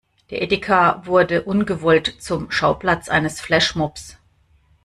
[0.31, 4.17] Der Edeka wurde ungewollt zum Schauplatz eines Flashmobs.